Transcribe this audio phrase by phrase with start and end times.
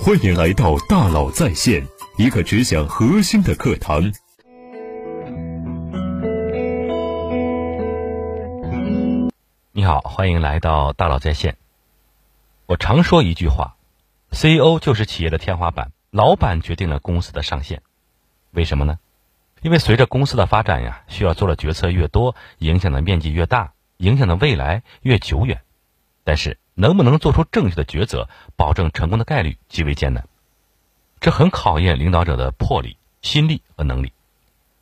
[0.00, 1.86] 欢迎来到大佬在线，
[2.16, 4.12] 一个只讲核心的课堂。
[9.70, 11.56] 你好，欢迎来到大佬在线。
[12.66, 13.76] 我常说一句话
[14.32, 17.82] ：CEO 就是企业的天花板，老板决定了公司的上限。
[18.50, 18.98] 为什么呢？
[19.60, 25.62] 因为随着公司的发展呀，需要做的决策越多，影响的面积越大，影响的未来越久远。
[26.24, 30.26] 但是，能不能做出正确的抉择，保证成功的概率极为艰难。
[31.20, 34.12] 这很考验领导者的魄力、心力和能力。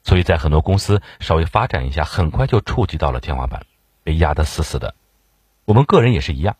[0.03, 3.67] 所以在很多公司稍微发展一下，很快就触及到了天花板。
[4.03, 4.95] 被压得死死的，
[5.67, 6.57] 我们个人也是一样。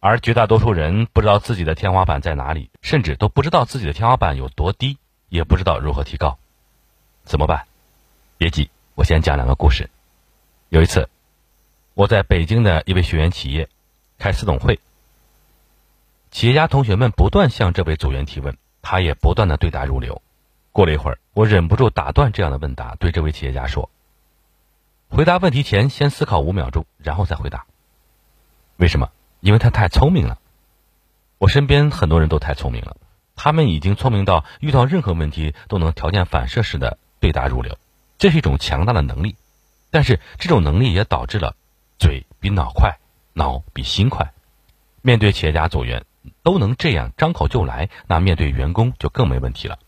[0.00, 4.98] 而绝大多数人不知道自己的天花板在哪里，甚至都不知道自己的天花板有多低，
[5.30, 6.38] 也不知道如何提高，
[7.24, 7.66] 怎么办？
[8.36, 9.88] 别急，我先讲两个故事。
[10.68, 11.08] 有一次，
[11.94, 13.70] 我在北京的一位学员企业
[14.20, 14.80] 开私董会，
[16.30, 20.20] 企业家同学们不断向这位组员提问，他也不断的对答如流。
[20.72, 23.88] 过了一会儿，我忍不住打断这样的问答，对这位企业家说。
[25.08, 27.64] 回答问题前，先思考五秒钟，然后再回答。
[28.76, 29.10] 为什么？
[29.40, 30.38] 因为他太聪明了。
[31.38, 32.98] 我身边很多人都太聪明了，
[33.36, 37.78] 他们已经聪明到遇到任何问题都能条件反射式的对答如流，
[38.18, 39.36] 这是一种强大的能力。
[39.90, 41.56] 但是这种能力也导致了
[41.98, 42.98] 嘴比脑快，
[43.32, 44.32] 脑比心快。
[45.02, 46.04] 面对企业家组员
[46.42, 49.78] 都能这样张口就来，那面对员工就更没问题了。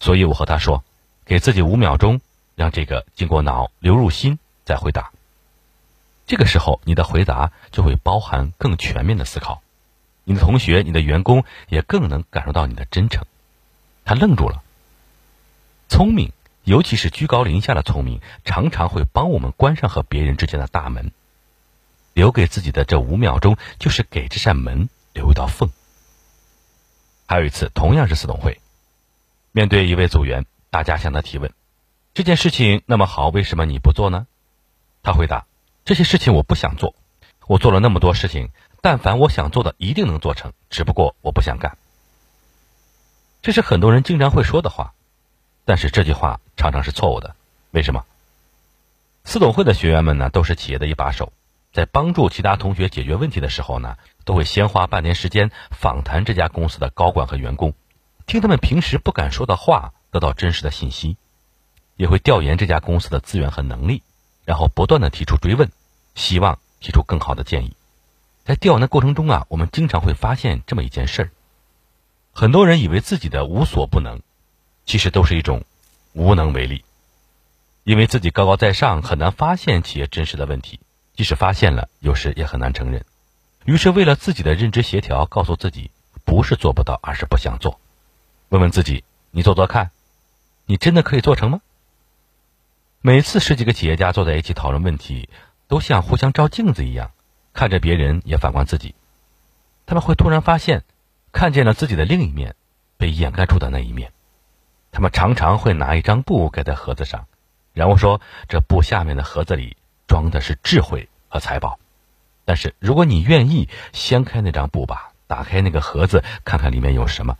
[0.00, 0.84] 所以我和他说，
[1.24, 2.20] 给自己五秒钟。
[2.58, 5.12] 让这个经过脑流入心再回答，
[6.26, 9.62] 这个时候你的回答就会包含更全面的思考，
[10.24, 13.24] 你的同学、你的员工也更能感受到你的真诚。
[14.04, 14.60] 他愣住了。
[15.88, 16.32] 聪明，
[16.64, 21.12] 尤其是居高临下的聪明，常常会帮我们关上和别人之间的大门。
[22.18, 25.70] 留给自己的这五秒钟，就是给这扇门留一道缝。
[27.28, 28.60] 还有一次，同样是四董会，
[29.52, 31.52] 面对一位组员，大家向他提问。
[32.14, 34.26] 这件事情那么好，为什么你不做呢？
[35.04, 35.46] 他回答
[35.86, 36.96] ：“这些事情我不想做，
[37.46, 38.50] 我做了那么多事情，
[38.82, 41.78] 但凡我想做的一定能做成，只不过我不想干。”
[43.42, 44.92] 这是很多人经常会说的话，
[45.64, 47.36] 但是这句话常常是错误的。
[47.70, 48.04] 为什么？
[49.22, 51.32] 四董会的学员们呢，都是企业的一把手，
[51.78, 57.72] 在帮助其他同学解决问题的时候呢，都会先花半年时间访谈这家公司的高管和员工，
[58.26, 61.16] 听他们平时不敢说的话，得到真实的信息。
[61.94, 64.02] 也会调研这家公司的资源和能力，
[64.44, 65.70] 然后不断的提出追问，
[66.16, 67.76] 希望提出更好的建议。
[68.44, 71.30] 在调研的过程中啊，我们经常会发现这么一件事儿：
[72.32, 74.20] 很多人以为自己的无所不能，
[74.84, 75.62] 其实都是一种
[76.12, 76.82] 无能为力。
[77.84, 80.80] 因为自己高高在上，很难发现企业真实的问题；
[81.18, 83.04] 即使发现了，有时也很难承认。
[83.64, 85.90] 于是，为了自己的认知协调，告诉自己
[86.24, 87.80] 不是做不到，而是不想做。
[88.50, 89.02] 问问自己：
[89.32, 89.90] 你做做看，
[90.64, 91.60] 你真的可以做成吗？
[93.00, 95.28] 每次十几个企业家坐在一起讨论问题，
[95.66, 97.10] 都像互相照镜子一样，
[97.52, 98.94] 看着别人也反观自己。
[99.86, 100.84] 他们会突然发现，
[101.32, 102.54] 看见了自己的另一面，
[102.96, 104.12] 被掩盖住的那一面。
[104.92, 107.26] 他们常常会拿一张布盖在盒子上，
[107.72, 109.76] 然后说：“这布下面的盒子里
[110.08, 111.78] 装的是智慧和财宝。”
[112.44, 117.36] 但是如果你愿意掀开那张布吧，打开那个盒子，看看里面有什么，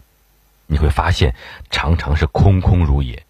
[0.67, 1.35] 你会发现
[1.71, 3.25] 常常是空空如也。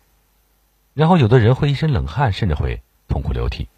[0.92, 3.68] 然后，有的人会一身冷汗，甚至会痛哭流涕。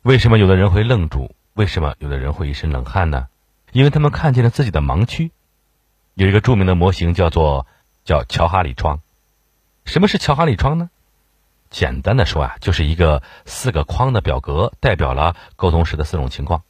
[0.00, 1.34] 为什么有的人会愣住？
[1.52, 3.28] 为什么有的人会一身冷汗呢？
[3.72, 5.30] 因为他们看见了自己的盲区。
[6.14, 7.66] 有一个著名的模型叫做
[8.04, 9.02] 叫乔哈里窗。
[9.84, 10.88] 什么是乔哈里窗呢？
[11.70, 16.64] 简单的说啊，就是一个四个框的表格，代表了沟通时的四种情况，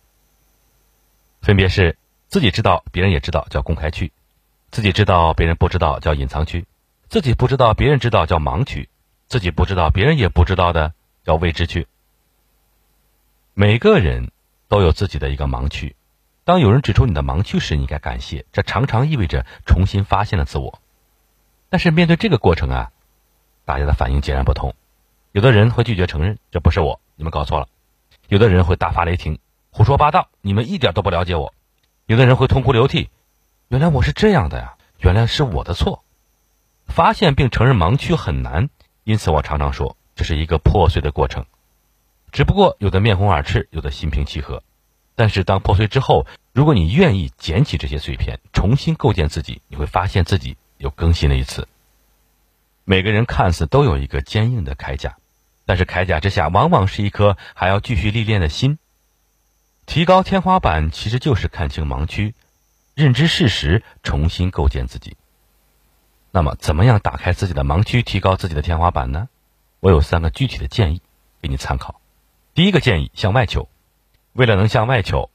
[1.41, 1.97] 分别是
[2.29, 4.13] 自己知道，别人也知道，叫公开区；
[4.71, 6.65] 自己知道，别人不知道，叫隐藏区；
[7.09, 8.89] 自己不知道，别人知道，叫盲区。
[9.27, 10.93] 自己不知道，别人也不知道的
[11.25, 11.87] 叫未知区。
[13.55, 14.33] 每个人
[14.69, 15.97] 都有自己的一个盲区，
[16.45, 20.81] 当有人指出你的盲区时，你该感谢，这常常意味着重新发现了自我。
[21.69, 22.91] 但是面对这个过程啊，
[23.65, 24.75] 大家的反应截然不同。
[25.33, 27.67] 有的人会拒绝承认，这不是我，你们搞错了；
[28.29, 29.39] 有的人会大发雷霆，
[29.71, 31.53] 胡说八道，你们一点都不了解我；
[32.07, 33.11] 有的人会痛哭流涕，
[33.69, 36.05] 原来我是这样的呀，原来是我的错。
[36.87, 38.69] 发现并承认盲区很难。
[39.05, 41.47] 因此，我常常说，这是一个破碎的过程。
[42.33, 44.63] 只不过，有的面红耳赤，有的心平气和。
[45.15, 51.69] 但是，当破碎之后，如果你愿意捡起这些碎片，重新构建自己，你会发现自己又更新了一次。
[52.85, 55.17] 每个人看似都有一个坚硬的铠甲，
[55.71, 58.81] 但是铠甲之下往往是一颗还要继续历练的心。
[59.87, 62.35] 提高天花板，其实就是看清盲区，
[62.97, 65.17] 认知事实，重新构建自己。
[66.33, 69.29] 那么，怎么样打开自己的盲区，提高自己的天花板呢？
[69.79, 71.03] 我有三个具体的建议
[71.41, 72.01] 给你参考。
[72.53, 73.69] 第一个建议，向外求。
[74.33, 75.31] 为了能向外求，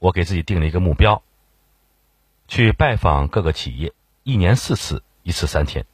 [0.00, 1.22] 我给自己定了一个目标：
[2.48, 3.92] 去拜访各个企业，
[4.24, 5.86] 一年四次，一次三天。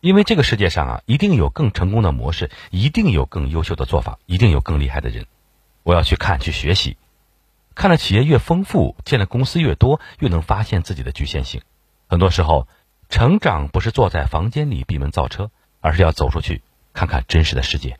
[0.00, 5.26] 因为这个世界上啊，一定有更成功的模式，一定有更优秀的做法，一定有更厉害的人。
[5.82, 6.96] 我要去看，去学习。
[7.74, 11.62] 看的企业越丰富，见的公司越多，越能发现自己的局限性。
[12.06, 12.68] 很多时候，
[13.08, 15.50] 成长不是坐在房间里闭门造车，
[15.80, 16.62] 而是要走出去，
[16.92, 17.98] 看看真实的世界。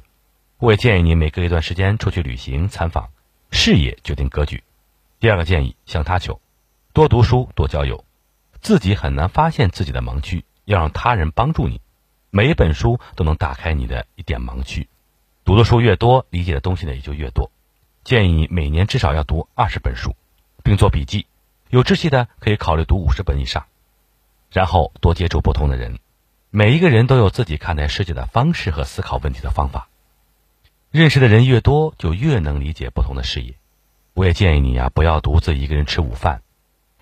[0.59, 3.09] 我也建议你每隔一段时间出去旅行参访，
[3.51, 4.63] 视野决定格局。
[5.19, 6.41] 第二个建议，向他求，
[6.93, 8.05] 多读书，多交友。
[8.61, 11.81] 自己很难发现自己的盲区，要让他人帮助你。
[12.31, 14.89] 每一本书都能打开你的一点盲区，
[15.45, 17.51] 读的书越多，理解的东西呢也就越多。
[18.05, 20.15] 建议每年至少要读二十本书，
[20.63, 21.27] 并做笔记。
[21.71, 23.67] 有志气的可以考虑读五十本以上，
[24.51, 25.99] 然后多接触不同的人。
[26.51, 29.89] 每一个人都有自己看待世界的方式和思考问题的方法。
[30.91, 33.55] 认识的人越多，就越能理解不同的视野。
[34.15, 36.43] 我也建议你呀，不要独自一个人吃午饭。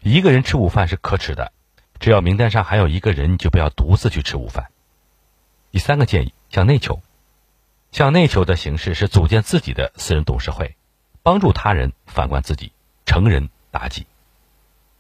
[0.03, 1.53] 一个人吃午饭是可耻的，
[1.99, 4.67] 只要名单上还有一个人，就不要独自去吃午饭。
[5.71, 7.01] 第三个建议，向内求。
[7.93, 10.77] 向内求的形式是组建自己的私人董事会，
[11.23, 12.73] 帮助他人反观自己，
[13.07, 14.07] 成人达己。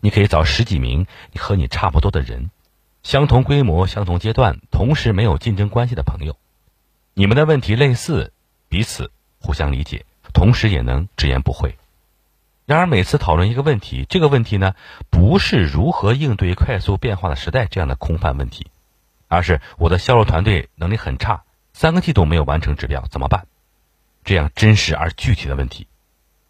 [0.00, 2.50] 你可以找十几名和你差不多的人，
[3.02, 6.36] 相同规模、相同阶段，同时没有竞争关系的朋友。
[7.14, 8.32] 你们的问题类似，
[8.68, 9.10] 彼此
[9.40, 11.76] 互相理解，同时也能直言不讳。
[12.66, 14.74] 然而，每次讨论一个问题，这个问题呢，
[15.10, 18.66] 不是如何应对快速变化的时代这样的空泛问题。
[19.28, 23.46] 而是我的销售团队能力很差，三个季度没有完成指标，怎么办？
[24.24, 25.86] 这样真实而具体的问题，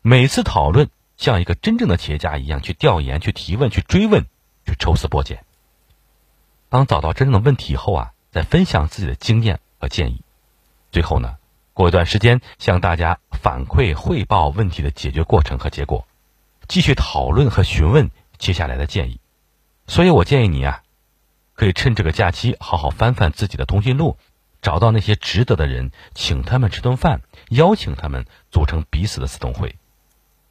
[0.03, 4.25] 每次讨论像一个真正的企业家一样去调研、去提问、去追问、
[4.65, 5.45] 去抽丝剥茧。
[6.69, 10.23] 当找到真正的问题以后啊，再分享自己的经验和建议。
[10.91, 11.37] 最后呢，
[11.75, 16.07] 过一段时间向大家反馈汇报问题的解决过程和结果，
[16.69, 19.21] 继续讨论和询问接下来的建议。
[19.87, 20.83] 所以我建议你啊。
[21.57, 24.19] 可以趁这个假期好好翻翻自己的通讯录，
[24.63, 29.77] 找到那些值得的人，请他们吃顿饭，邀请他们组成彼此的私董会。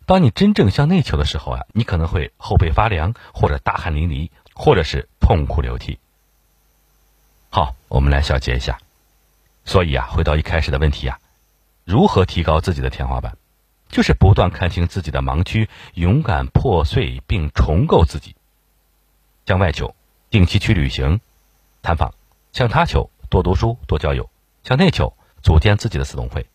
[0.08, 6.00] 当你真正向内求的时候啊，你可能会后背发凉，或者大汗淋漓，或者是痛哭流涕。
[7.50, 8.80] 好，我们来小结一下。
[9.64, 11.20] 所以啊，回到一开始的问题啊，
[11.86, 13.38] 如何提高自己的天花板？
[13.90, 18.36] 就是不断看清自己的盲区，勇敢破碎并重构自己，
[19.46, 19.95] 向外求。
[20.36, 21.22] 定期去旅行、
[21.82, 22.14] 探访，
[22.52, 24.26] 向他求多读书、多交友；
[24.66, 26.46] 向内求组建自己的私董会。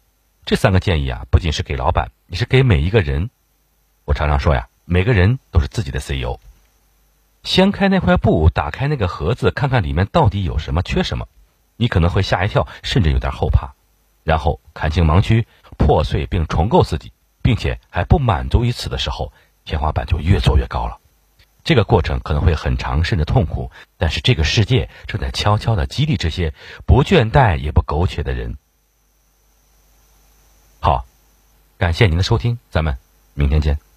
[0.45, 3.31] 这三个建议啊，不仅是给老板，也是给每一个人。
[4.05, 6.39] 我常常说呀，每个人都是自己的 CEO。
[7.43, 11.27] 掀开那块布，打开那个盒子，看看里面到底有什么、缺什么，
[11.79, 13.73] 你可能会吓一跳，甚至有点后怕。
[14.25, 15.47] 然后看清盲区，
[15.79, 19.33] 破碎并重构自己，并且还不满足于此的时候，
[19.65, 20.99] 天花板就越做越高了。
[21.63, 26.55] 这个过程可能会很长，甚至痛苦，但是这个世界正在悄悄的激励这些
[26.87, 28.57] 不倦怠也不苟且的人。
[30.81, 31.05] 好，
[31.79, 32.97] 感谢您的收听，咱们
[33.35, 33.90] 明天见。